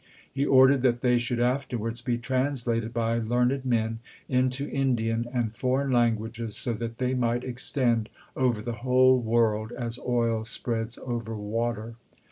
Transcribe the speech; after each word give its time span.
He 0.33 0.47
ordered 0.47 0.81
that 0.81 1.01
they 1.01 1.19
should 1.19 1.39
afterwards 1.39 2.01
be 2.01 2.17
translated 2.17 2.91
by 2.91 3.19
learned 3.19 3.63
men 3.65 3.99
into 4.27 4.67
Indian 4.67 5.27
and 5.31 5.55
foreign 5.55 5.91
languages, 5.91 6.57
so 6.57 6.73
that 6.73 6.97
they 6.97 7.13
might 7.13 7.43
extend 7.43 8.09
over 8.35 8.63
the 8.63 8.73
whole 8.81 9.19
world 9.19 9.71
as 9.73 9.99
oil 9.99 10.43
spreads 10.43 10.97
over 10.97 11.35
water. 11.35 11.97